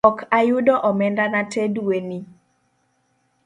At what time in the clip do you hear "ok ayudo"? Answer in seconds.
0.09-0.73